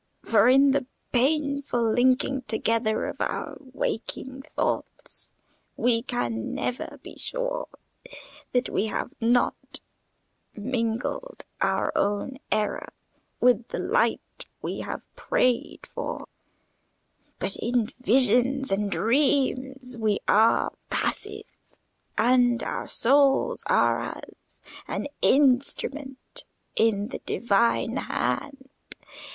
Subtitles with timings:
[0.23, 5.29] For in the painful linking together of our waking thoughts
[5.77, 7.67] we can never be sure
[8.51, 9.79] that we have not
[10.55, 12.91] mingled our own error
[13.39, 16.27] with the light we have prayed for;
[17.37, 21.75] but in visions and dreams we are passive,
[22.17, 26.43] and our souls are as an instrument
[26.75, 28.67] in the Divine hand.